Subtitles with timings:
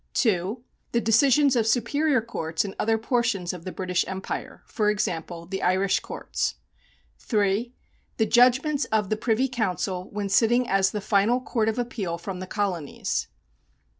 [0.13, 0.63] ^ (2)
[0.93, 5.61] The decisions of superior courts in other portions of the British Empire, for example, the
[5.61, 6.55] Irish courts.
[7.19, 7.71] ^ (3)
[8.17, 12.39] The judgments of the Privy Council when sitting as the final court of appeal from
[12.39, 13.27] the Colonies.